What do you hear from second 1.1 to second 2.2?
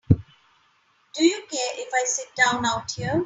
Do you care if I